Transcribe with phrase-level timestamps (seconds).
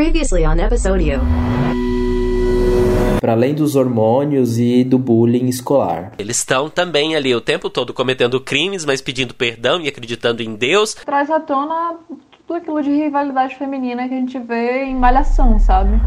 [0.00, 1.20] Previously on Episodio.
[3.20, 6.12] Para além dos hormônios e do bullying escolar.
[6.18, 10.54] Eles estão também ali o tempo todo cometendo crimes, mas pedindo perdão e acreditando em
[10.54, 10.94] Deus.
[10.94, 11.96] Traz à tona
[12.46, 16.00] tudo aquilo de rivalidade feminina que a gente vê em Malhação, sabe?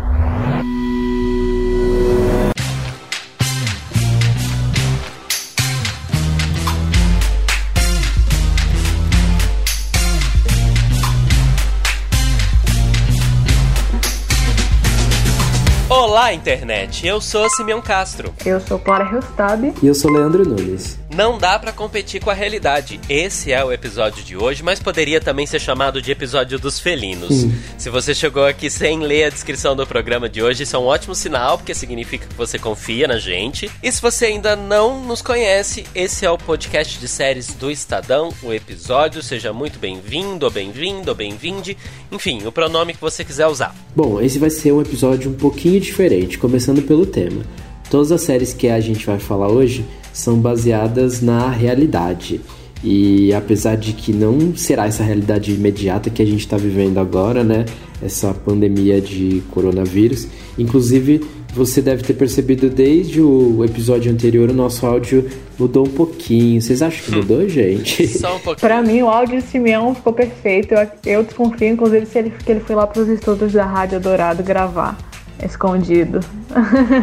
[16.13, 17.07] Olá, internet!
[17.07, 18.31] Eu sou Simeão Castro.
[18.45, 19.73] Eu sou Clara Hilstab.
[19.81, 20.99] E eu sou Leandro Nunes.
[21.15, 22.99] Não dá para competir com a realidade.
[23.07, 27.43] Esse é o episódio de hoje, mas poderia também ser chamado de episódio dos felinos.
[27.43, 27.53] Hum.
[27.77, 30.85] Se você chegou aqui sem ler a descrição do programa de hoje, isso é um
[30.85, 33.69] ótimo sinal, porque significa que você confia na gente.
[33.81, 38.29] E se você ainda não nos conhece, esse é o podcast de séries do Estadão,
[38.41, 39.21] o episódio.
[39.21, 41.77] Seja muito bem-vindo, ou bem-vindo, ou bem-vinde.
[42.11, 43.75] Enfim, o pronome que você quiser usar.
[43.95, 46.02] Bom, esse vai ser um episódio um pouquinho diferente,
[46.37, 47.41] começando pelo tema.
[47.89, 52.41] Todas as séries que a gente vai falar hoje são baseadas na realidade.
[52.83, 57.43] E apesar de que não será essa realidade imediata que a gente está vivendo agora,
[57.43, 57.65] né?
[58.01, 60.27] Essa pandemia de coronavírus.
[60.57, 61.21] Inclusive,
[61.53, 66.61] você deve ter percebido desde o episódio anterior, o nosso áudio mudou um pouquinho.
[66.61, 68.05] Vocês acham que mudou, gente?
[68.19, 68.57] Só um pouquinho.
[68.57, 70.73] Pra mim, o áudio de Simeão ficou perfeito.
[70.73, 74.43] Eu, eu desconfio, inclusive, se ele, que ele foi lá pros estudos da Rádio Dourado
[74.43, 75.12] gravar
[75.45, 76.19] escondido.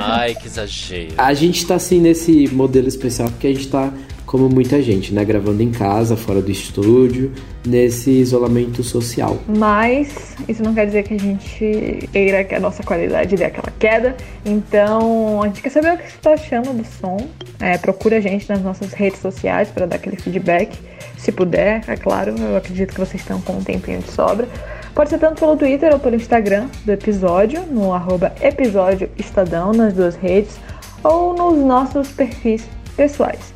[0.01, 1.15] Ai, que exagero.
[1.17, 3.93] A gente tá assim nesse modelo especial porque a gente tá
[4.31, 5.25] como muita gente, né?
[5.25, 7.33] Gravando em casa, fora do estúdio,
[7.67, 9.37] nesse isolamento social.
[9.49, 13.73] Mas isso não quer dizer que a gente queira que a nossa qualidade dê aquela
[13.77, 14.17] queda.
[14.47, 17.17] Então a gente quer saber o que você está achando do som.
[17.59, 20.79] É, procura a gente nas nossas redes sociais para dar aquele feedback.
[21.19, 24.47] Se puder, é claro, eu acredito que vocês estão com um tempinho de sobra.
[24.95, 29.93] Pode ser tanto pelo Twitter ou pelo Instagram do episódio, no arroba episódio Estadão, nas
[29.93, 30.59] duas redes,
[31.03, 33.55] ou nos nossos perfis pessoais.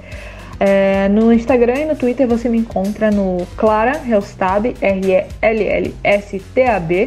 [0.61, 5.91] É, no Instagram e no Twitter você me encontra no Clara Helstab, R-E-L-L-S-T-A-B.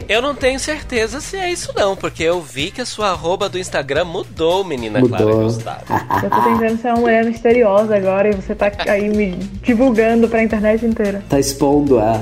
[0.08, 3.48] Eu não tenho certeza se é isso não, porque eu vi que a sua arroba
[3.50, 5.18] do Instagram mudou, menina Mudou.
[5.18, 5.82] Clara Helstab.
[6.24, 9.32] Eu tô tentando ser uma mulher misteriosa agora e você tá aí me
[9.64, 11.24] divulgando pra internet inteira.
[11.30, 12.22] Tá expondo a.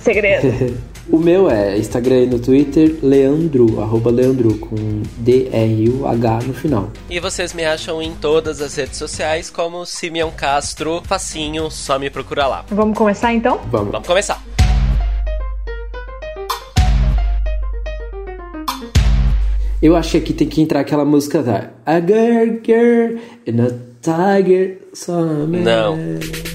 [0.00, 0.76] Segredo.
[1.12, 6.90] o meu é Instagram e no Twitter, Leandro, arroba Leandro, com D-R-U-H no final.
[7.08, 12.08] E vocês me acham em todas as redes sociais como Simeão Castro, facinho, só me
[12.10, 12.64] procura lá.
[12.70, 13.60] Vamos começar então?
[13.70, 13.90] Vamos.
[13.90, 14.42] Vamos começar.
[19.82, 23.18] Eu acho que aqui tem que entrar aquela música da A girl, girl,
[23.48, 25.58] and a tiger, some.
[25.58, 25.98] Não.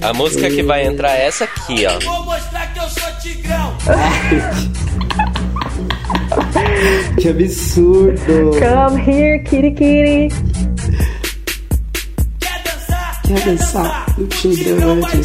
[0.02, 2.00] A música que vai entrar é essa aqui, ó.
[2.00, 3.65] Vou mostrar que eu sou tigrão.
[7.22, 8.51] Que absurdo!
[8.59, 10.29] Come here, kitty kitty.
[12.40, 13.22] Quer dançar?
[13.23, 14.06] Quer dançar?
[14.19, 15.23] O tigrão vai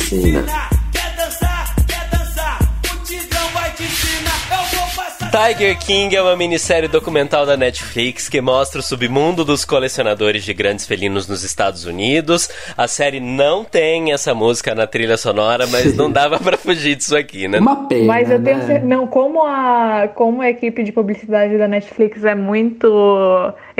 [5.41, 10.53] Tiger King é uma minissérie documental da Netflix que mostra o submundo dos colecionadores de
[10.53, 12.51] grandes felinos nos Estados Unidos.
[12.77, 17.17] A série não tem essa música na trilha sonora, mas não dava pra fugir disso
[17.17, 17.59] aqui, né?
[17.59, 18.05] Uma pena.
[18.05, 18.67] Mas eu tenho né?
[18.67, 18.87] certeza.
[18.87, 22.87] Não, como a, como a equipe de publicidade da Netflix é muito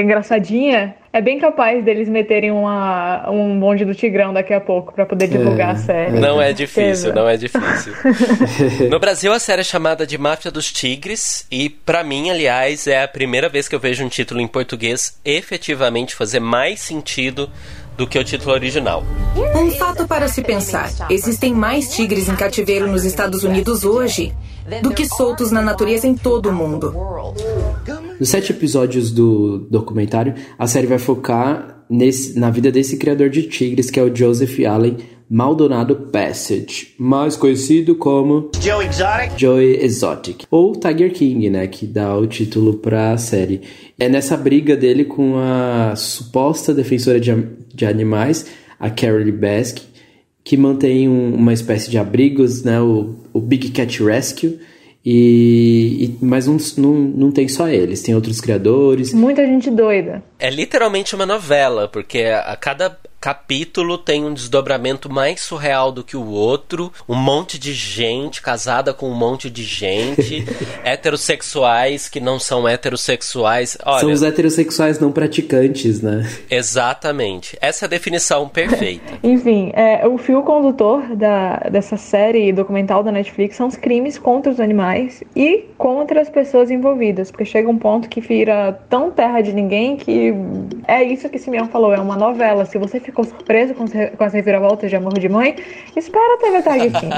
[0.03, 5.05] engraçadinha, é bem capaz deles meterem uma, um bonde do Tigrão daqui a pouco pra
[5.05, 6.21] poder divulgar É, a série.
[6.21, 7.93] Não é difícil, não é difícil.
[8.89, 13.03] No Brasil, a série é chamada de Máfia dos Tigres, e pra mim, aliás, é
[13.03, 17.51] a primeira vez que eu vejo um título em português efetivamente fazer mais sentido
[17.97, 19.03] do que o título original.
[19.55, 24.33] Um fato para se pensar: existem mais tigres em cativeiro nos Estados Unidos hoje
[24.83, 26.95] do que soltos na natureza em todo o mundo.
[28.19, 33.45] Nos sete episódios do documentário, a série vai focar nesse- na vida desse criador de
[33.45, 34.97] tigres, que é o Joseph Allen
[35.33, 39.39] Maldonado Passage, mais conhecido como Joe Exotic.
[39.39, 43.61] Joey Exotic, ou Tiger King, né, que dá o título pra série.
[43.99, 47.33] É nessa briga dele com a suposta defensora de,
[47.73, 48.45] de animais,
[48.79, 49.85] a Carole Baskin,
[50.45, 54.59] que mantém um- uma espécie de abrigos, né, o, o Big Cat Rescue,
[55.05, 59.13] e, e- mas não, não, não tem só eles, tem outros criadores.
[59.15, 60.23] Muita gente doida.
[60.39, 66.17] É literalmente uma novela, porque a cada capítulo tem um desdobramento mais surreal do que
[66.17, 66.91] o outro.
[67.09, 70.45] Um monte de gente casada com um monte de gente.
[70.83, 73.77] heterossexuais que não são heterossexuais.
[73.85, 76.29] Olha, São os heterossexuais não praticantes, né?
[76.51, 77.59] Exatamente.
[77.61, 79.19] Essa é a definição perfeita.
[79.23, 84.51] Enfim, é, o fio condutor da, dessa série documental da Netflix são os crimes contra
[84.51, 89.41] os animais e contra as pessoas envolvidas, porque chega um ponto que vira tão terra
[89.41, 90.33] de ninguém que
[90.87, 92.65] é isso que Simeão falou, é uma novela.
[92.65, 95.57] Se você ficou surpreso com, as- com as reviravoltas de Amor de Mãe,
[95.97, 97.15] espera até ver Tiger King.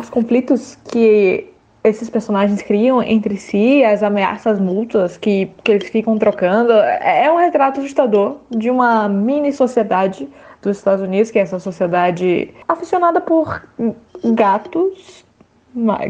[0.00, 1.46] Os conflitos que
[1.84, 7.36] esses personagens criam entre si, as ameaças mútuas que, que eles ficam trocando, é um
[7.36, 10.28] retrato assustador de uma mini sociedade
[10.60, 13.62] dos Estados Unidos, que é essa sociedade aficionada por
[14.24, 15.17] gatos,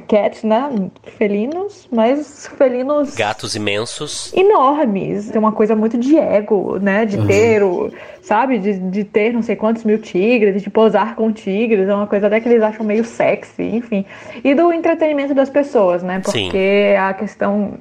[0.07, 0.91] cats, né?
[1.17, 4.33] Felinos, mas felinos Gatos imensos.
[4.35, 5.31] enormes.
[5.31, 7.05] Tem uma coisa muito de ego, né?
[7.05, 7.93] De ter o.
[8.23, 8.59] Sabe?
[8.59, 11.89] De, de ter não sei quantos mil tigres, de posar com tigres.
[11.89, 14.05] É uma coisa até que eles acham meio sexy, enfim.
[14.43, 16.21] E do entretenimento das pessoas, né?
[16.25, 16.45] Sim.
[16.45, 17.79] Porque a questão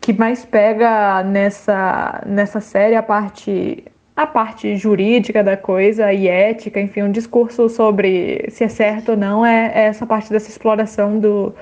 [0.00, 3.84] que mais pega nessa, nessa série é a parte.
[4.22, 9.16] A parte jurídica da coisa e ética, enfim, um discurso sobre se é certo ou
[9.16, 11.52] não é, é essa parte dessa exploração do,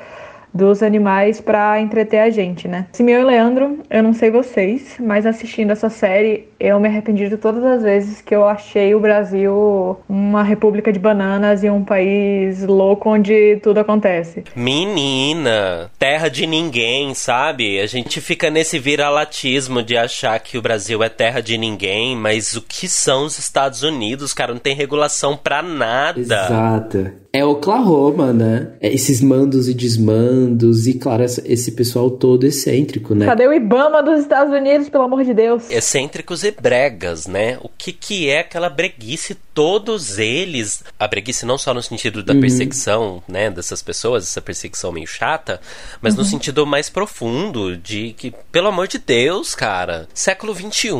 [0.53, 2.87] dos animais para entreter a gente, né?
[2.93, 7.39] Simeão e Leandro, eu não sei vocês, mas assistindo essa série, eu me arrependi de
[7.39, 12.63] todas as vezes que eu achei o Brasil uma república de bananas e um país
[12.65, 14.45] louco onde tudo acontece.
[14.55, 17.81] Menina, terra de ninguém, sabe?
[17.81, 22.55] A gente fica nesse viralatismo de achar que o Brasil é terra de ninguém, mas
[22.55, 24.53] o que são os Estados Unidos, cara?
[24.53, 26.21] Não tem regulação pra nada.
[26.21, 27.11] Exato.
[27.33, 28.73] É Oklahoma, né?
[28.81, 33.25] É esses mandos e desmandos, e claro, esse pessoal todo excêntrico, né?
[33.25, 35.71] Cadê o Ibama dos Estados Unidos, pelo amor de Deus?
[35.71, 37.59] Excêntricos e bregas, né?
[37.63, 39.35] O que que é aquela breguice?
[39.55, 40.83] Todos eles.
[40.99, 43.51] A breguice não só no sentido da perseguição, né?
[43.51, 45.61] Dessas pessoas, essa perseguição meio chata,
[46.01, 50.91] mas no sentido mais profundo de que, pelo amor de Deus, cara, século XXI,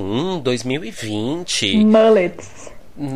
[0.43, 1.85] 2020.
[1.85, 2.71] Mullets.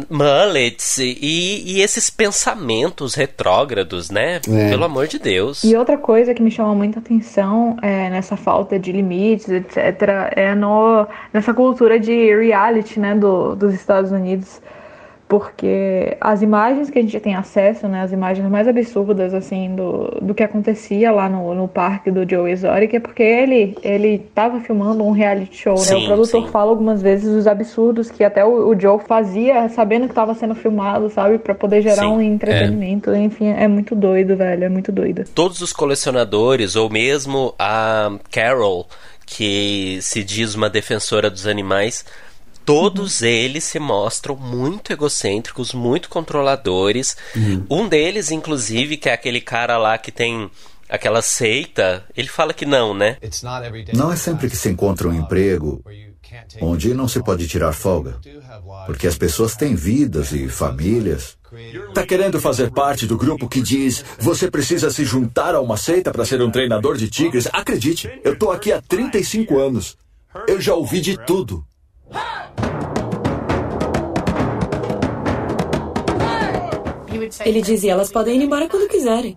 [0.09, 4.37] Mullets e, e esses pensamentos retrógrados, né?
[4.37, 4.71] É.
[4.71, 5.63] Pelo amor de Deus.
[5.63, 9.77] E outra coisa que me chama muita atenção é, nessa falta de limites, etc.,
[10.35, 14.61] é no, nessa cultura de reality né, do, dos Estados Unidos.
[15.39, 20.19] Porque as imagens que a gente tem acesso, né, as imagens mais absurdas assim do,
[20.23, 24.61] do que acontecia lá no, no parque do Joe Exotic, é porque ele ele estava
[24.61, 25.81] filmando um reality show, né?
[25.81, 26.49] Sim, O produtor sim.
[26.49, 30.55] fala algumas vezes os absurdos que até o, o Joe fazia, sabendo que estava sendo
[30.55, 32.25] filmado, sabe, Pra poder gerar Sim, um é.
[32.25, 33.15] entretenimento.
[33.15, 35.25] Enfim, é muito doido, velho, é muito doido.
[35.35, 38.87] Todos os colecionadores, ou mesmo a Carol,
[39.27, 42.05] que se diz uma defensora dos animais,
[42.65, 47.17] todos eles se mostram muito egocêntricos, muito controladores.
[47.71, 50.51] Um deles, inclusive, que é aquele cara lá que tem
[50.89, 53.17] aquela seita, ele fala que não, né?
[53.95, 55.83] Não é sempre que se encontra um emprego
[56.61, 58.19] onde não se pode tirar folga,
[58.87, 61.37] porque as pessoas têm vidas e famílias.
[61.95, 66.11] Tá querendo fazer parte do grupo que diz você precisa se juntar a uma seita
[66.11, 67.49] para ser um treinador de tigres?
[67.53, 69.97] Acredite, eu tô aqui há 35 anos.
[70.49, 71.65] Eu já ouvi de tudo.
[77.45, 79.37] Ele dizia, elas podem ir embora quando quiserem.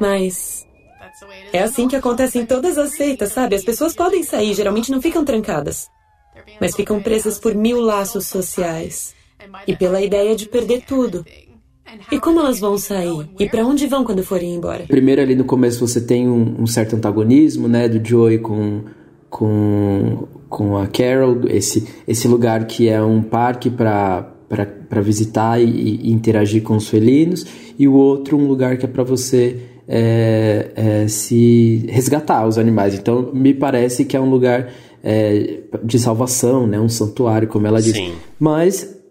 [0.00, 0.66] Mas
[1.52, 3.54] é assim que acontece em todas as seitas, sabe?
[3.54, 5.88] As pessoas podem sair, geralmente não ficam trancadas,
[6.60, 9.14] mas ficam presas por mil laços sociais
[9.66, 11.24] e pela ideia de perder tudo.
[12.10, 13.28] E como elas vão sair?
[13.38, 14.84] E para onde vão quando forem embora?
[14.86, 18.84] Primeiro ali no começo você tem um, um certo antagonismo, né, do Joey com
[19.32, 25.64] com com a Carol, esse esse lugar que é um parque para para visitar e,
[25.64, 27.46] e interagir com os felinos
[27.78, 29.56] e o outro um lugar que é para você
[29.88, 32.94] é, é, se resgatar os animais.
[32.94, 34.70] Então me parece que é um lugar
[35.02, 37.94] é, de salvação, né, um santuário, como ela disse.
[37.94, 38.12] Sim.
[38.38, 39.01] Mas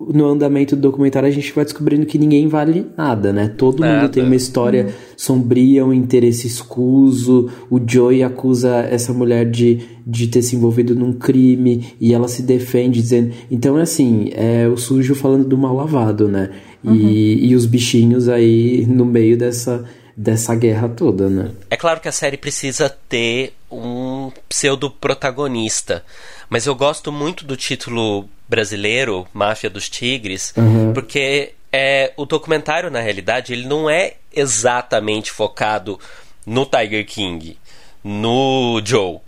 [0.00, 3.48] no andamento do documentário a gente vai descobrindo que ninguém vale nada, né?
[3.56, 4.02] Todo Nada.
[4.02, 7.50] mundo tem uma história sombria, um interesse escuso.
[7.70, 12.42] O Joey acusa essa mulher de, de ter se envolvido num crime e ela se
[12.42, 13.32] defende dizendo.
[13.50, 16.50] Então é assim, é o sujo falando do mal lavado, né?
[16.84, 19.84] E, e os bichinhos aí no meio dessa,
[20.14, 21.50] dessa guerra toda, né?
[21.70, 24.13] É claro que a série precisa ter um
[24.48, 26.04] pseudo-protagonista,
[26.48, 30.54] mas eu gosto muito do título brasileiro, Máfia dos Tigres,
[30.92, 35.98] porque é, o documentário, na realidade, ele não é exatamente focado
[36.46, 37.58] no Tiger King,
[38.02, 39.18] no Joe.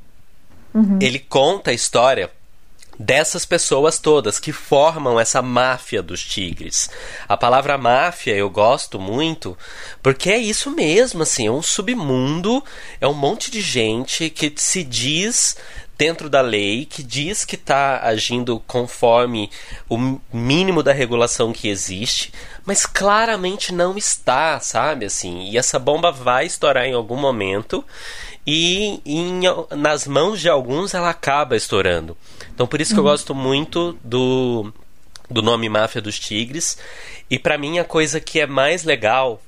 [1.00, 2.30] Ele conta a história
[2.98, 6.90] dessas pessoas todas que formam essa máfia dos tigres.
[7.28, 9.56] A palavra máfia eu gosto muito
[10.02, 12.62] porque é isso mesmo, assim, é um submundo,
[13.00, 15.56] é um monte de gente que se diz
[15.98, 19.50] dentro da lei, que diz que está agindo conforme
[19.88, 22.32] o mínimo da regulação que existe,
[22.64, 25.06] mas claramente não está, sabe?
[25.06, 27.84] Assim, e essa bomba vai estourar em algum momento
[28.46, 29.40] e em,
[29.76, 32.16] nas mãos de alguns ela acaba estourando.
[32.56, 33.10] Então por isso que eu uhum.
[33.10, 34.72] gosto muito do,
[35.30, 36.78] do nome Máfia dos Tigres.
[37.30, 39.42] E para mim a coisa que é mais legal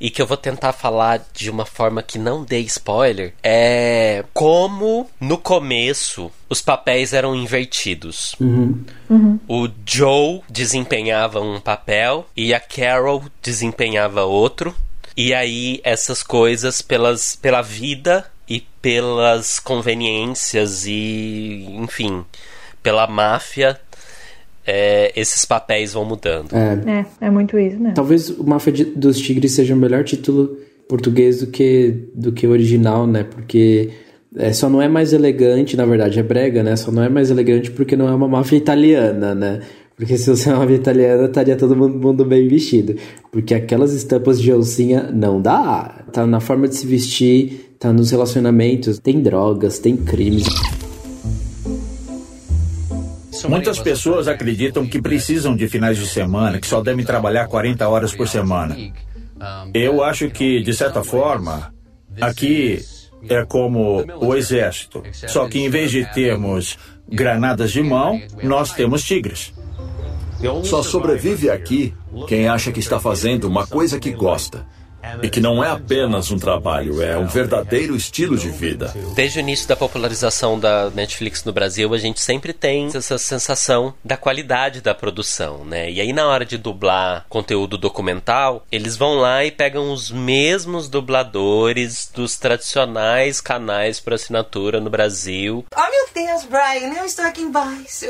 [0.00, 5.08] e que eu vou tentar falar de uma forma que não dê spoiler é como
[5.20, 8.34] no começo os papéis eram invertidos.
[8.40, 8.84] Uhum.
[9.08, 9.38] Uhum.
[9.46, 14.74] O Joe desempenhava um papel e a Carol desempenhava outro.
[15.16, 22.22] E aí essas coisas pelas pela vida e pelas conveniências e enfim,
[22.82, 23.80] pela máfia
[24.66, 26.54] é, esses papéis vão mudando.
[26.54, 27.92] É, é, é muito isso, né?
[27.94, 32.46] Talvez o Máfia de, dos Tigres seja o melhor título português do que do que
[32.46, 33.24] original, né?
[33.24, 33.88] Porque
[34.36, 36.76] é, só não é mais elegante, na verdade, é brega, né?
[36.76, 39.60] Só não é mais elegante porque não é uma máfia italiana, né?
[39.96, 42.96] Porque se você é uma máfia italiana, estaria todo mundo bem vestido.
[43.30, 46.04] Porque aquelas estampas de oncinha não dá.
[46.12, 50.46] Tá na forma de se vestir, tá nos relacionamentos, tem drogas, tem crimes.
[53.48, 58.14] Muitas pessoas acreditam que precisam de finais de semana, que só devem trabalhar 40 horas
[58.14, 58.76] por semana.
[59.74, 61.74] Eu acho que, de certa forma,
[62.20, 62.78] aqui
[63.28, 65.02] é como o exército.
[65.12, 69.52] Só que em vez de termos granadas de mão, nós temos tigres.
[70.62, 71.92] Só sobrevive aqui
[72.28, 74.64] quem acha que está fazendo uma coisa que gosta.
[75.22, 78.94] E que não é apenas um trabalho, é um verdadeiro estilo de vida.
[79.14, 83.94] Desde o início da popularização da Netflix no Brasil, a gente sempre tem essa sensação
[84.04, 85.90] da qualidade da produção, né?
[85.90, 90.88] E aí na hora de dublar conteúdo documental, eles vão lá e pegam os mesmos
[90.88, 95.64] dubladores dos tradicionais canais por assinatura no Brasil.
[95.74, 98.06] Oh meu Deus, Brian, eu estou aqui embaixo.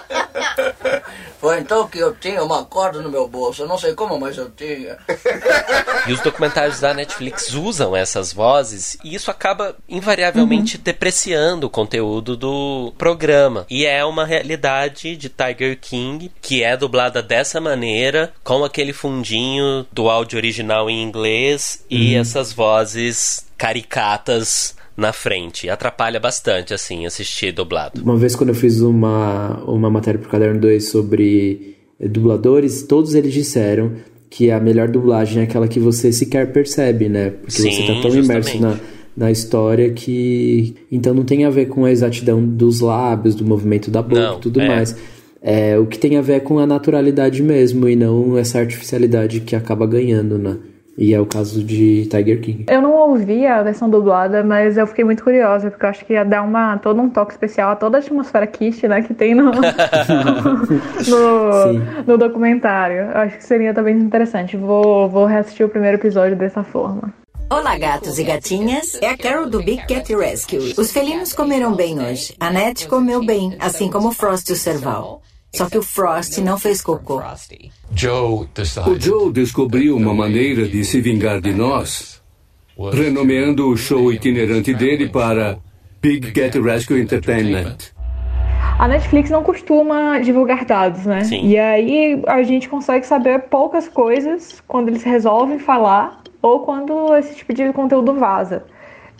[1.40, 4.36] Foi então que eu tinha uma corda no meu bolso, eu não sei como, mas
[4.36, 4.98] eu tinha.
[6.06, 10.82] E os documentários da Netflix usam essas vozes e isso acaba invariavelmente uhum.
[10.82, 13.66] depreciando o conteúdo do programa.
[13.70, 19.86] E é uma realidade de Tiger King que é dublada dessa maneira, com aquele fundinho
[19.92, 21.96] do áudio original em inglês uhum.
[21.96, 25.68] e essas vozes caricatas na frente.
[25.68, 28.02] Atrapalha bastante, assim, assistir dublado.
[28.02, 33.32] Uma vez quando eu fiz uma, uma matéria pro Caderno 2 sobre dubladores, todos eles
[33.32, 33.92] disseram
[34.30, 37.30] que a melhor dublagem é aquela que você sequer percebe, né?
[37.30, 38.76] Porque Sim, você tá tão imerso na,
[39.16, 40.76] na história que.
[40.90, 44.40] Então não tem a ver com a exatidão dos lábios, do movimento da boca e
[44.40, 44.68] tudo é.
[44.68, 44.96] mais.
[45.42, 49.40] É, o que tem a ver é com a naturalidade mesmo e não essa artificialidade
[49.40, 50.56] que acaba ganhando, né?
[50.98, 52.66] E é o caso de Tiger King.
[52.68, 56.12] Eu não ouvi a versão dublada, mas eu fiquei muito curiosa, porque eu acho que
[56.12, 59.34] ia dar uma, todo um toque especial a toda a atmosfera Kish, né, que tem
[59.34, 59.50] no,
[61.08, 61.72] no,
[62.06, 63.10] no, documentário.
[63.12, 64.56] Eu acho que seria também interessante.
[64.56, 67.14] Vou, vou reassistir o primeiro episódio dessa forma.
[67.48, 68.96] Olá, gatos e gatinhas.
[69.02, 70.74] É a Carol do Big Cat Rescue.
[70.78, 72.34] Os felinos comeram bem hoje.
[72.38, 75.20] A Net comeu bem, assim como o Frost e o Serval.
[75.52, 77.20] Só que o Frost não fez cocô.
[77.20, 82.22] O Joe descobriu uma maneira de se vingar de nós,
[82.92, 85.58] renomeando o show itinerante dele para
[86.00, 87.76] Big Cat Rescue Entertainment.
[88.78, 91.24] A Netflix não costuma divulgar dados, né?
[91.24, 91.46] Sim.
[91.46, 97.34] E aí a gente consegue saber poucas coisas quando eles resolvem falar ou quando esse
[97.34, 98.64] tipo de conteúdo vaza.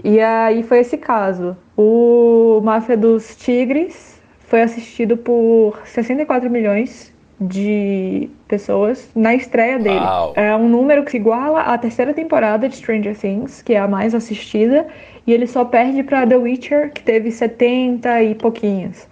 [0.02, 1.56] E aí foi esse caso.
[1.76, 4.19] O Máfia dos Tigres
[4.50, 10.04] foi assistido por 64 milhões de pessoas na estreia dele.
[10.34, 13.86] É um número que se iguala à terceira temporada de Stranger Things, que é a
[13.86, 14.88] mais assistida,
[15.24, 19.08] e ele só perde para The Witcher, que teve 70 e pouquinhos.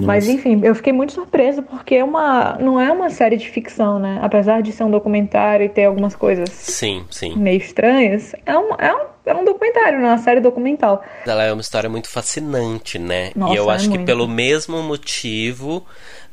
[0.00, 0.06] Nossa.
[0.06, 3.98] Mas enfim, eu fiquei muito surpresa porque é uma, não é uma série de ficção,
[3.98, 4.18] né?
[4.22, 7.36] Apesar de ser um documentário e ter algumas coisas sim, sim.
[7.36, 11.04] meio estranhas, é um, é um, é um documentário, não é uma série documental.
[11.26, 13.30] Ela é uma história muito fascinante, né?
[13.34, 14.00] Nossa, e eu é acho muito.
[14.00, 15.84] que pelo mesmo motivo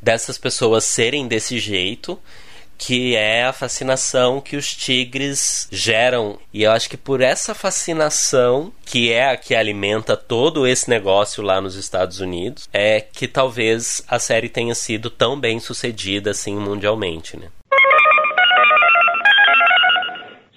[0.02, 2.20] dessas pessoas serem desse jeito,
[2.78, 6.38] que é a fascinação que os tigres geram.
[6.54, 11.44] E eu acho que por essa fascinação, que é a que alimenta todo esse negócio
[11.44, 16.56] lá nos Estados Unidos, é que talvez a série tenha sido tão bem sucedida assim
[16.56, 17.48] mundialmente, né?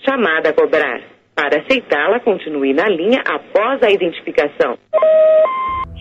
[0.05, 1.01] Chamada a cobrar.
[1.35, 4.77] Para aceitá-la, continue na linha após a identificação.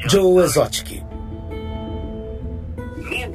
[0.09, 1.01] Joe Exotic.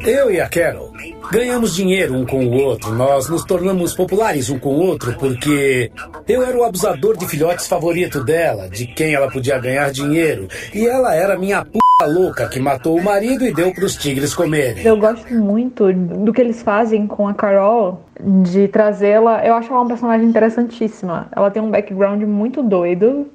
[0.06, 0.92] Eu e a Carol
[1.30, 2.92] ganhamos dinheiro um com o outro.
[2.94, 5.90] Nós nos tornamos populares um com o outro porque
[6.28, 10.48] eu era o abusador de filhotes favorito dela, de quem ela podia ganhar dinheiro.
[10.74, 14.34] E ela era minha p louca que matou o marido e deu para os tigres
[14.34, 14.84] comerem.
[14.84, 18.02] Eu gosto muito do que eles fazem com a Carol,
[18.42, 19.46] de trazê-la.
[19.46, 21.28] Eu acho ela uma personagem interessantíssima.
[21.34, 23.30] Ela tem um background muito doido,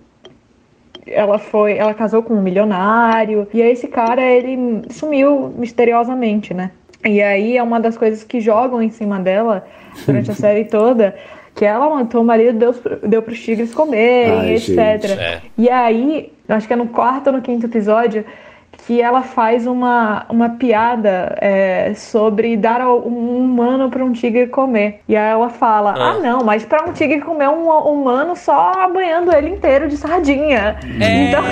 [1.07, 6.71] ela foi, ela casou com um milionário e aí esse cara ele sumiu misteriosamente, né?
[7.05, 9.65] E aí é uma das coisas que jogam em cima dela
[10.05, 11.15] durante a série toda,
[11.55, 12.75] que ela matou o marido, deu,
[13.07, 14.75] deu pros tigres comerem, Ai, etc.
[14.75, 15.11] gente.
[15.11, 15.41] É.
[15.57, 18.25] E aí, acho que é no quarto ou no quinto episódio,
[18.85, 24.47] que ela faz uma, uma piada é, sobre dar ao- um humano para um tigre
[24.47, 25.01] comer.
[25.07, 26.09] E aí ela fala: Ah.
[26.09, 30.77] Ah, não, mas para um tigre comer um humano só banhando ele inteiro de sardinha.
[30.83, 31.43] Então,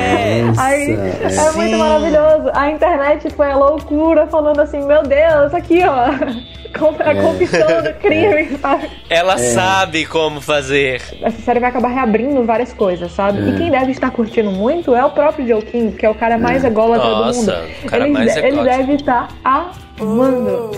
[0.58, 1.78] aí é Nossa, muito Sim.
[1.78, 2.52] maravilhoso.
[2.54, 6.08] A internet foi a loucura falando assim: Meu Deus, aqui ó,
[6.78, 8.90] com- a confissão do crime, sabe?
[9.10, 11.02] Ela sabe como fazer.
[11.22, 13.40] essa série vai acabar reabrindo várias coisas, sabe?
[13.40, 13.50] É.
[13.50, 16.38] E quem deve estar curtindo muito é o próprio Joe King, que é o cara
[16.38, 17.70] mais ególatra Nossa, mundo.
[17.84, 18.78] o cara ele, mais ele ególatra.
[18.78, 20.72] deve estar amando.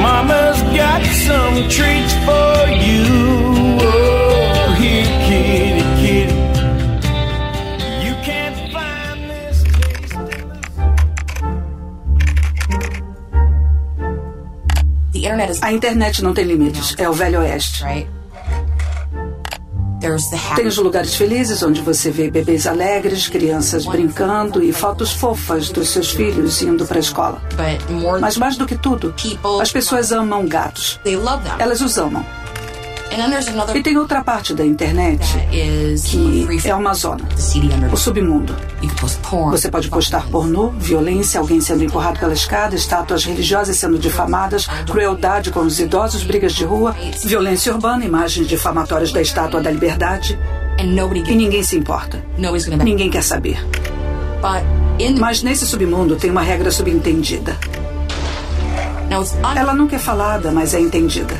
[0.00, 3.04] Mama's got some treats for you.
[3.80, 6.38] Oh, here, kitty, kitty.
[15.60, 17.84] A internet não tem limites, é o velho oeste.
[20.54, 25.88] Tem os lugares felizes onde você vê bebês alegres, crianças brincando e fotos fofas dos
[25.90, 27.42] seus filhos indo para a escola.
[28.20, 29.12] Mas mais do que tudo,
[29.60, 31.00] as pessoas amam gatos.
[31.58, 32.24] Elas os amam.
[33.74, 35.20] E tem outra parte da internet
[36.62, 37.24] que é uma zona,
[37.92, 38.54] o submundo.
[39.50, 45.50] Você pode postar pornô, violência, alguém sendo empurrado pela escada, estátuas religiosas sendo difamadas, crueldade
[45.50, 50.38] com os idosos, brigas de rua, violência urbana, imagens difamatórias da Estátua da Liberdade.
[51.32, 52.22] E ninguém se importa.
[52.84, 53.58] Ninguém quer saber.
[55.18, 57.56] Mas nesse submundo tem uma regra subentendida.
[59.56, 61.34] Ela nunca é falada, mas é entendida.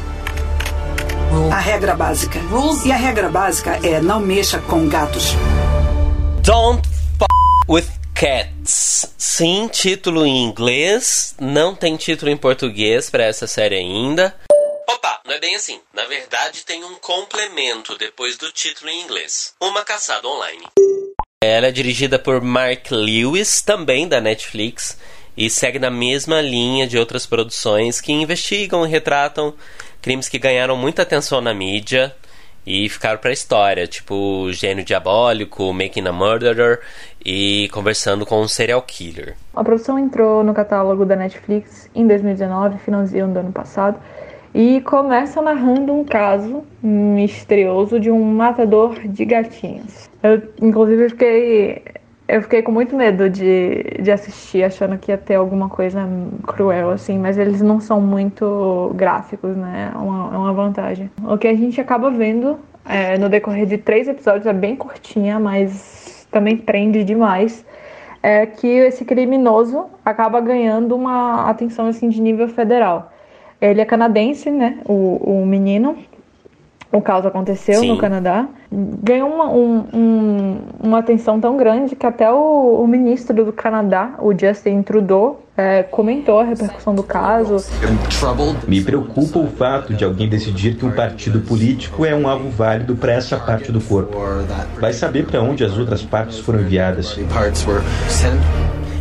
[1.52, 2.38] A regra básica.
[2.84, 5.34] E a regra básica é não mexa com gatos.
[6.42, 7.26] Don't f
[7.68, 9.12] with cats.
[9.16, 11.34] Sim, título em inglês.
[11.38, 14.34] Não tem título em português pra essa série ainda.
[14.88, 15.80] Opa, não é bem assim.
[15.92, 19.54] Na verdade, tem um complemento depois do título em inglês.
[19.60, 20.64] Uma caçada online.
[21.44, 24.98] Ela é dirigida por Mark Lewis, também da Netflix,
[25.36, 29.54] e segue na mesma linha de outras produções que investigam e retratam
[30.00, 32.14] crimes que ganharam muita atenção na mídia
[32.66, 36.80] e ficaram pra história, tipo Gênio Diabólico, Making a Murderer
[37.24, 39.36] e Conversando com um Serial Killer.
[39.54, 43.98] A produção entrou no catálogo da Netflix em 2019, finalzinho do ano passado,
[44.54, 50.10] e começa narrando um caso misterioso de um matador de gatinhos.
[50.22, 51.82] Eu, inclusive, fiquei,
[52.28, 56.06] eu fiquei com muito medo de, de assistir, achando que ia ter alguma coisa
[56.46, 59.90] cruel, assim, mas eles não são muito gráficos, né?
[59.94, 61.10] É uma, é uma vantagem.
[61.24, 65.40] O que a gente acaba vendo é, no decorrer de três episódios é bem curtinha,
[65.40, 67.64] mas também prende demais
[68.22, 73.12] é que esse criminoso acaba ganhando uma atenção assim de nível federal.
[73.60, 74.78] Ele é canadense, né?
[74.84, 75.96] O, o menino.
[76.90, 77.88] O caso aconteceu Sim.
[77.88, 78.46] no Canadá.
[78.72, 84.14] Ganhou uma, um- um- uma atenção tão grande que até o, o ministro do Canadá,
[84.18, 87.56] o Justin Trudeau, é, comentou a repercussão do caso.
[88.66, 92.96] Me preocupa o fato de alguém decidir que um partido político é um alvo válido
[92.96, 94.16] para essa parte do corpo.
[94.80, 97.18] Vai saber para onde as outras partes foram enviadas.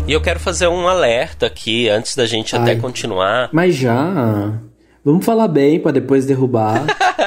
[0.08, 2.78] E eu quero fazer um alerta aqui, antes da gente até Ai.
[2.78, 3.50] continuar.
[3.54, 4.52] Mas já.
[5.06, 6.84] Vamos falar bem pra depois derrubar.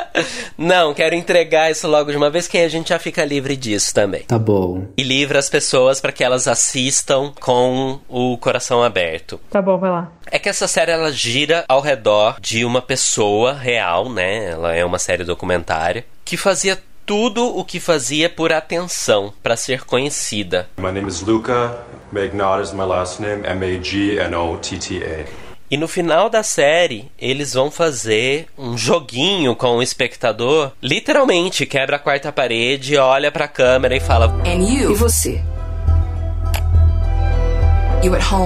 [0.57, 3.57] Não, quero entregar isso logo de uma vez, que aí a gente já fica livre
[3.57, 4.23] disso também.
[4.23, 4.87] tá bom.
[4.97, 9.41] E livra as pessoas para que elas assistam com o coração aberto.
[9.51, 10.13] Tá bom, vai lá.
[10.31, 14.51] É que essa série ela gira ao redor de uma pessoa real, né?
[14.51, 19.85] Ela é uma série documentária que fazia tudo o que fazia por atenção, para ser
[19.85, 20.69] conhecida.
[20.79, 21.77] My name is Luca.
[22.13, 23.43] Magnot is my last name.
[23.45, 25.25] M-A-G-N-O-T-T-A.
[25.71, 30.73] E no final da série, eles vão fazer um joguinho com o espectador.
[30.83, 35.41] Literalmente, quebra a quarta parede, olha pra câmera e fala: E você?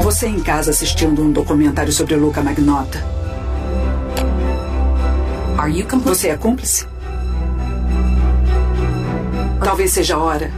[0.03, 3.03] Você em casa assistindo um documentário sobre Luca Magnota.
[6.05, 6.87] Você é cúmplice?
[9.65, 10.53] Talvez seja a hora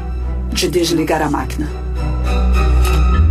[0.52, 1.68] de desligar a máquina.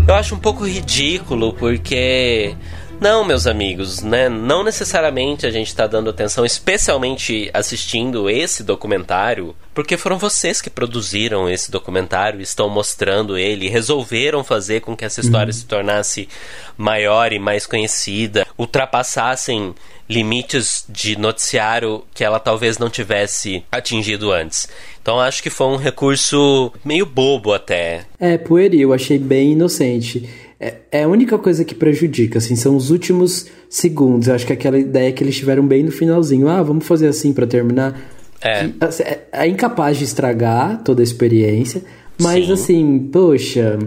[0.08, 2.56] Eu acho um pouco ridículo porque
[3.00, 4.30] não, meus amigos, né?
[4.30, 10.70] Não necessariamente a gente está dando atenção, especialmente assistindo esse documentário, porque foram vocês que
[10.70, 15.60] produziram esse documentário, estão mostrando ele, resolveram fazer com que essa história uhum.
[15.60, 16.30] se tornasse
[16.78, 19.76] maior e mais conhecida, ultrapassassem
[20.08, 24.68] limites de noticiário que ela talvez não tivesse atingido antes.
[25.02, 28.06] Então acho que foi um recurso meio bobo até.
[28.20, 30.30] É, pueril, achei bem inocente.
[30.66, 34.28] É, é a única coisa que prejudica, assim, são os últimos segundos.
[34.28, 36.48] Eu acho que aquela ideia que eles tiveram bem no finalzinho.
[36.48, 37.96] Ah, vamos fazer assim para terminar.
[38.42, 38.70] É.
[38.82, 39.28] Assim, é.
[39.32, 39.48] é.
[39.48, 41.84] incapaz de estragar toda a experiência,
[42.20, 42.54] mas Sim.
[42.54, 43.78] assim, poxa,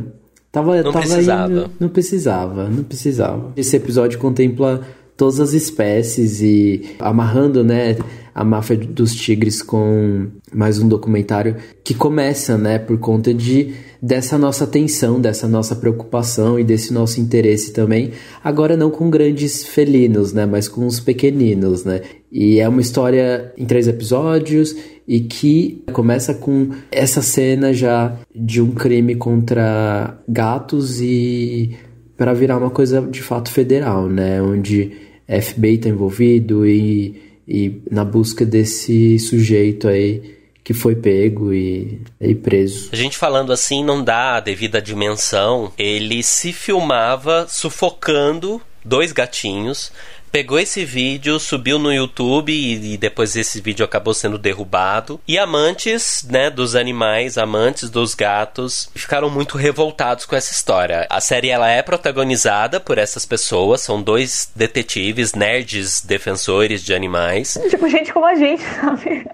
[0.53, 1.53] tava, não tava precisava.
[1.53, 3.53] Indo, não precisava, não precisava.
[3.57, 4.83] Esse episódio contempla
[5.17, 7.97] todas as espécies e amarrando, né,
[8.33, 14.39] a máfia dos tigres com mais um documentário que começa, né, por conta de dessa
[14.39, 18.13] nossa atenção, dessa nossa preocupação e desse nosso interesse também.
[18.43, 22.03] Agora não com grandes felinos, né, mas com os pequeninos, né?
[22.31, 28.61] E é uma história em três episódios e que começa com essa cena já de
[28.61, 31.77] um crime contra gatos e
[32.17, 34.93] para virar uma coisa de fato federal, né, onde
[35.27, 40.38] FBI está envolvido e e na busca desse sujeito aí
[40.69, 42.91] que foi pego e, e preso.
[42.93, 45.73] A gente falando assim não dá a devida dimensão.
[45.79, 49.91] Ele se filmava sufocando dois gatinhos
[50.31, 55.19] pegou esse vídeo, subiu no YouTube e, e, depois esse vídeo acabou sendo derrubado.
[55.27, 61.07] E amantes, né, dos animais, amantes dos gatos, ficaram muito revoltados com essa história.
[61.09, 67.59] A série ela é protagonizada por essas pessoas, são dois detetives, nerds defensores de animais.
[67.71, 69.27] Tipo, gente como a gente, sabe?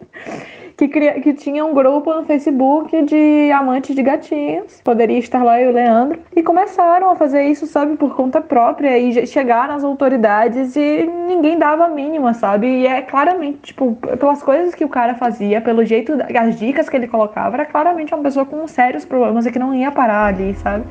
[0.76, 4.80] Que, cria, que tinha um grupo no Facebook de amantes de gatinhos.
[4.82, 6.18] Poderia estar lá eu e o Leandro.
[6.34, 8.98] E começaram a fazer isso, sabe, por conta própria.
[8.98, 12.66] E chegaram às autoridades e ninguém dava a mínima, sabe?
[12.66, 16.96] E é claramente, tipo, pelas coisas que o cara fazia, pelo jeito, as dicas que
[16.96, 20.54] ele colocava, era claramente uma pessoa com sérios problemas e que não ia parar ali,
[20.54, 20.84] sabe?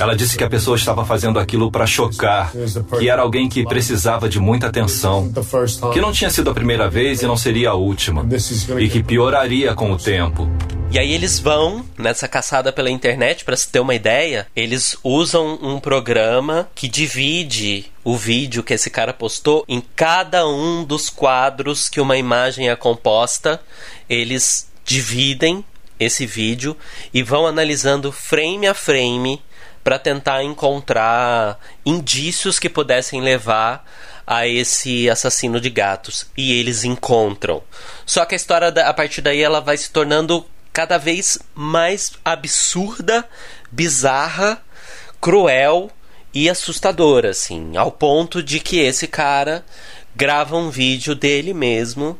[0.00, 2.52] Ela disse que a pessoa estava fazendo aquilo para chocar,
[2.98, 5.32] que era alguém que precisava de muita atenção,
[5.92, 8.22] que não tinha sido a primeira vez e não seria a última
[8.78, 10.48] e que pioraria com o tempo.
[10.90, 15.58] E aí eles vão nessa caçada pela internet, para se ter uma ideia, eles usam
[15.60, 21.88] um programa que divide o vídeo que esse cara postou em cada um dos quadros
[21.88, 23.60] que uma imagem é composta.
[24.08, 25.64] Eles dividem
[25.98, 26.76] esse vídeo
[27.12, 29.42] e vão analisando frame a frame
[29.82, 33.84] para tentar encontrar indícios que pudessem levar
[34.26, 37.62] a esse assassino de gatos e eles encontram.
[38.04, 43.24] Só que a história a partir daí ela vai se tornando cada vez mais absurda,
[43.70, 44.60] bizarra,
[45.20, 45.90] cruel
[46.34, 49.64] e assustadora, assim, ao ponto de que esse cara
[50.14, 52.18] grava um vídeo dele mesmo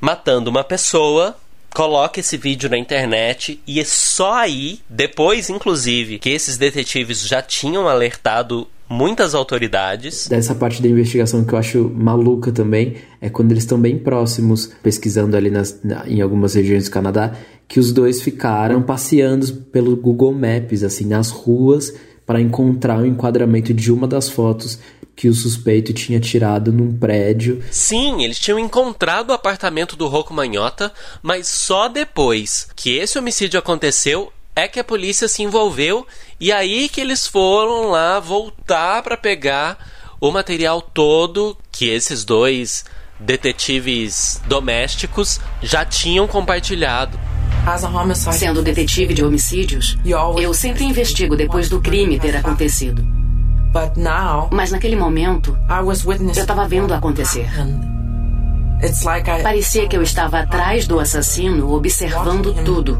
[0.00, 1.36] matando uma pessoa
[1.74, 7.40] coloca esse vídeo na internet e é só aí, depois inclusive, que esses detetives já
[7.40, 10.26] tinham alertado muitas autoridades.
[10.26, 14.72] Dessa parte da investigação que eu acho maluca também é quando eles estão bem próximos,
[14.82, 17.32] pesquisando ali nas, na, em algumas regiões do Canadá,
[17.68, 21.94] que os dois ficaram passeando pelo Google Maps, assim, nas ruas,
[22.26, 24.78] para encontrar o enquadramento de uma das fotos
[25.14, 27.62] que o suspeito tinha tirado num prédio.
[27.70, 33.58] Sim, eles tinham encontrado o apartamento do Rocco Manhota, mas só depois que esse homicídio
[33.58, 36.06] aconteceu é que a polícia se envolveu
[36.38, 39.78] e aí que eles foram lá voltar para pegar
[40.20, 42.84] o material todo que esses dois
[43.18, 47.18] detetives domésticos já tinham compartilhado.
[48.32, 53.02] Sendo detetive de homicídios, eu sempre investigo depois do crime ter acontecido.
[54.50, 57.48] Mas naquele momento, eu estava vendo acontecer.
[59.42, 62.98] Parecia que eu estava atrás do assassino, observando tudo.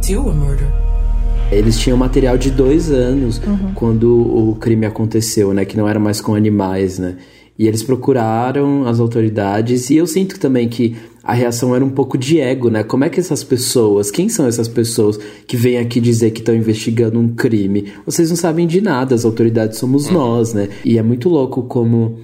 [1.51, 3.73] Eles tinham material de dois anos uhum.
[3.75, 5.65] quando o crime aconteceu, né?
[5.65, 7.17] Que não era mais com animais, né?
[7.59, 12.17] E eles procuraram as autoridades e eu sinto também que a reação era um pouco
[12.17, 12.83] de ego, né?
[12.83, 16.55] Como é que essas pessoas, quem são essas pessoas que vêm aqui dizer que estão
[16.55, 17.93] investigando um crime?
[18.07, 20.13] Vocês não sabem de nada, as autoridades somos uhum.
[20.15, 20.69] nós, né?
[20.85, 22.19] E é muito louco como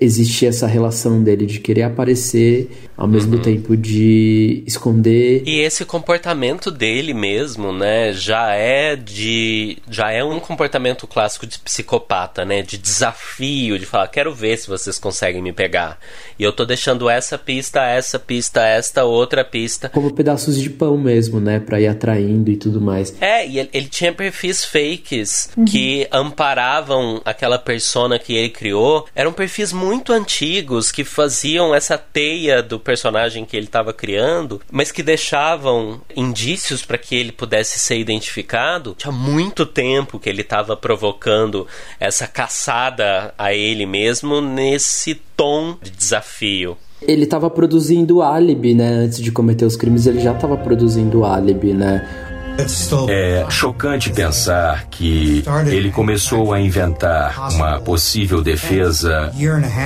[0.00, 3.42] existia essa relação dele de querer aparecer ao mesmo uhum.
[3.42, 5.42] tempo de esconder.
[5.46, 9.78] E esse comportamento dele mesmo, né, já é de.
[9.88, 12.60] já é um comportamento clássico de psicopata, né?
[12.60, 15.98] De desafio, de falar, quero ver se vocês conseguem me pegar.
[16.38, 19.88] E eu tô deixando essa pista, essa pista, esta outra pista.
[19.88, 21.58] Como pedaços de pão mesmo, né?
[21.58, 23.14] Pra ir atraindo e tudo mais.
[23.18, 25.64] É, e ele, ele tinha perfis fakes uhum.
[25.64, 29.06] que amparavam aquela persona que ele criou.
[29.14, 34.90] Eram perfis muito antigos que faziam essa teia do personagem que ele estava criando, mas
[34.90, 38.96] que deixavam indícios para que ele pudesse ser identificado.
[38.98, 41.68] Tinha muito tempo que ele estava provocando
[42.00, 46.76] essa caçada a ele mesmo nesse tom de desafio.
[47.00, 48.88] Ele estava produzindo álibi, né?
[48.88, 52.29] Antes de cometer os crimes, ele já estava produzindo álibi, né?
[53.08, 59.32] É chocante pensar que ele começou a inventar uma possível defesa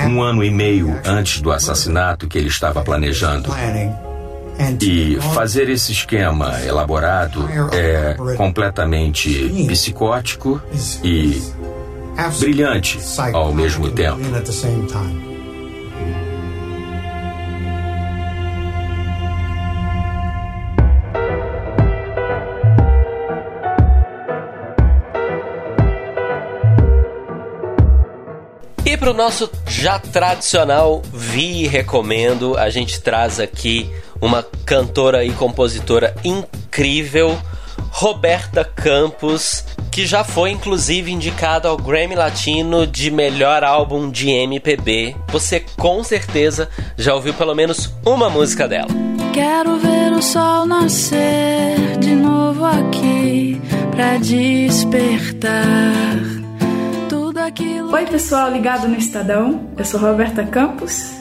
[0.07, 3.49] um ano e meio antes do assassinato que ele estava planejando.
[4.81, 10.61] E fazer esse esquema elaborado é completamente psicótico
[11.03, 11.41] e
[12.39, 12.97] brilhante
[13.33, 14.19] ao mesmo tempo.
[29.05, 33.87] Para o nosso já tradicional Vi e Recomendo, a gente traz aqui
[34.19, 37.37] uma cantora e compositora incrível,
[37.91, 45.15] Roberta Campos, que já foi inclusive indicada ao Grammy Latino de melhor álbum de MPB.
[45.27, 48.89] Você com certeza já ouviu pelo menos uma música dela.
[49.31, 55.55] Quero ver o sol nascer de novo aqui pra despertar
[57.59, 59.69] Oi, pessoal ligado no Estadão.
[59.77, 61.11] Eu sou Roberta Campos.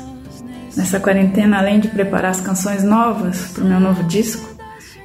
[0.76, 4.56] Nessa quarentena, além de preparar as canções novas para o meu novo disco,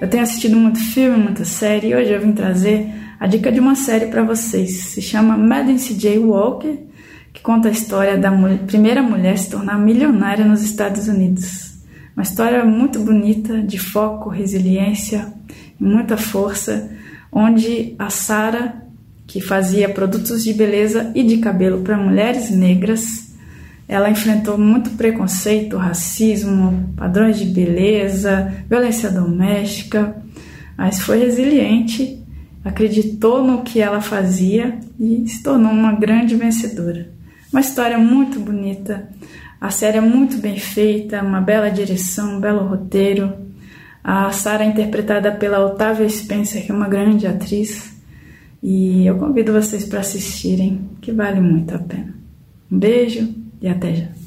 [0.02, 2.89] eu tenho assistido muito filme, muita série e hoje eu vim trazer
[3.20, 4.86] a dica de uma série para vocês.
[4.86, 6.20] Se chama Madden C.J.
[6.20, 6.78] Walker,
[7.34, 8.32] que conta a história da
[8.65, 11.78] primeira mulher se tornar milionária nos Estados Unidos.
[12.15, 15.34] Uma história muito bonita, de foco, resiliência
[15.80, 16.92] muita força,
[17.32, 18.88] onde a Sarah
[19.30, 23.32] que fazia produtos de beleza e de cabelo para mulheres negras.
[23.88, 30.15] Ela enfrentou muito preconceito, racismo, padrões de beleza, violência doméstica,
[30.76, 32.24] mas foi resiliente,
[32.65, 37.12] acreditou no que ela fazia e se tornou uma grande vencedora.
[37.52, 39.10] Uma história muito bonita,
[39.62, 43.32] a série é muito bem feita, uma bela direção, um belo roteiro.
[44.04, 47.99] A Sarah é interpretada pela Otávia Spencer, que é uma grande atriz.
[48.62, 52.13] E eu convido vocês para assistirem, que vale muito a pena.
[52.72, 54.19] Um beijo e até já.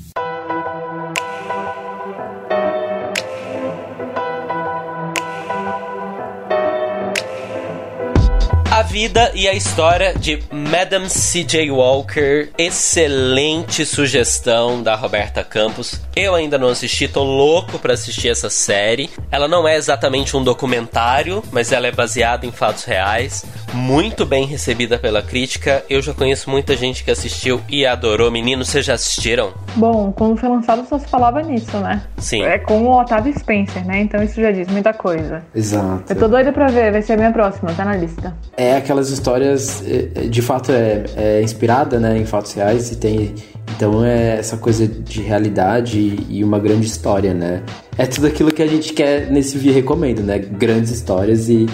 [8.93, 11.71] Vida e a história de Madame C.J.
[11.71, 12.51] Walker.
[12.59, 15.99] Excelente sugestão da Roberta Campos.
[16.15, 19.09] Eu ainda não assisti, tô louco para assistir essa série.
[19.31, 23.47] Ela não é exatamente um documentário, mas ela é baseada em fatos reais.
[23.73, 25.83] Muito bem recebida pela crítica.
[25.89, 28.31] Eu já conheço muita gente que assistiu e adorou.
[28.31, 29.55] Meninos, vocês já assistiram?
[29.75, 32.03] Bom, quando foi lançado só se falava nisso, né?
[32.19, 32.43] Sim.
[32.43, 34.03] É com o Otávio Spencer, né?
[34.03, 35.43] Então isso já diz muita coisa.
[35.55, 36.13] Exato.
[36.13, 38.37] Eu tô doida pra ver, vai ser a minha próxima, tá na lista.
[38.55, 43.35] É aquelas histórias, é, de fato é, é inspirada, né, em fatos reais e tem
[43.77, 47.63] então é essa coisa de realidade e uma grande história, né?
[47.97, 50.39] É tudo aquilo que a gente quer nesse vídeo recomendo, né?
[50.39, 51.67] Grandes histórias e,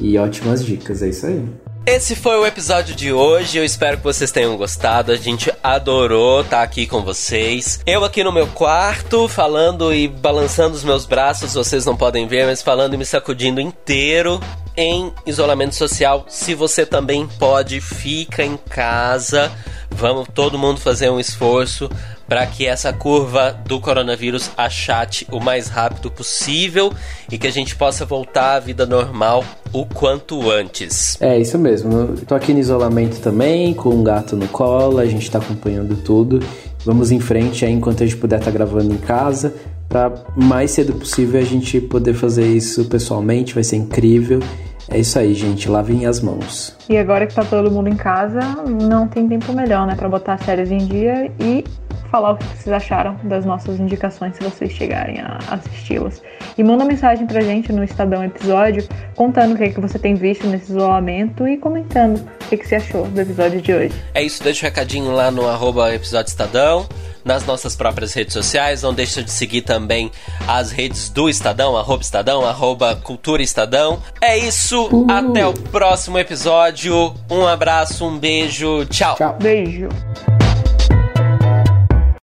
[0.00, 1.44] e ótimas dicas, é isso aí.
[1.86, 3.58] Esse foi o episódio de hoje.
[3.58, 5.12] Eu espero que vocês tenham gostado.
[5.12, 7.78] A gente adorou estar aqui com vocês.
[7.86, 11.54] Eu aqui no meu quarto, falando e balançando os meus braços.
[11.54, 14.40] Vocês não podem ver, mas falando e me sacudindo inteiro
[14.76, 16.24] em isolamento social.
[16.28, 19.50] Se você também pode, fica em casa.
[19.90, 21.88] Vamos todo mundo fazer um esforço
[22.28, 26.92] para que essa curva do coronavírus achate o mais rápido possível
[27.30, 31.16] e que a gente possa voltar à vida normal o quanto antes.
[31.20, 32.16] É isso mesmo.
[32.26, 36.40] Tô aqui no isolamento também, com um gato no colo, a gente tá acompanhando tudo.
[36.84, 39.54] Vamos em frente aí enquanto a gente puder estar tá gravando em casa,
[39.88, 44.40] para mais cedo possível a gente poder fazer isso pessoalmente, vai ser incrível.
[44.88, 45.68] É isso aí, gente.
[45.68, 46.76] Lavem as mãos.
[46.88, 50.34] E agora que tá todo mundo em casa, não tem tempo melhor, né, para botar
[50.34, 51.64] as séries em dia e
[52.10, 56.22] falar o que vocês acharam das nossas indicações se vocês chegarem a assisti-las.
[56.56, 60.14] E manda mensagem pra gente no Estadão Episódio, contando o que, é que você tem
[60.14, 63.94] visto nesse isolamento e comentando o que, é que você achou do episódio de hoje.
[64.14, 66.86] É isso, deixa o um recadinho lá no arroba episódio Estadão
[67.26, 68.82] nas nossas próprias redes sociais.
[68.82, 70.10] Não deixa de seguir também
[70.46, 74.00] as redes do Estadão, arroba Estadão, arroba Cultura Estadão.
[74.20, 75.06] É isso, uhum.
[75.10, 77.12] até o próximo episódio.
[77.28, 79.16] Um abraço, um beijo, tchau.
[79.16, 79.36] Tchau.
[79.40, 79.88] Beijo.